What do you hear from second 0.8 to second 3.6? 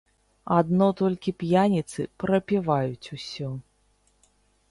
толькі п'яніцы прапіваюць усё.